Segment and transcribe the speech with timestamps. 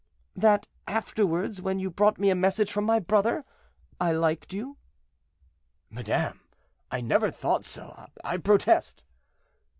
[0.35, 3.45] "That afterward, when you brought me a message from my brother,
[3.99, 4.77] I liked you."
[5.91, 6.39] "Madame,
[6.89, 9.03] I never thought so, I protest."